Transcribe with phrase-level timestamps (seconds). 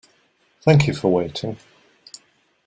[0.63, 1.57] Thank you for waiting.